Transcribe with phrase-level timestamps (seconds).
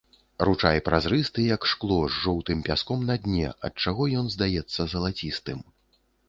[0.47, 5.63] Ручай празрысты, як шкло, з жоўтым пяском на дне, ад чаго ён здаецца залацістым.